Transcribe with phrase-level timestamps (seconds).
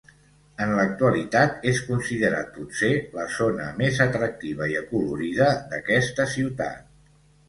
[0.63, 6.81] En l'actualitat és considerat potser la zona més atractiva i acolorida d'aquesta ciutat.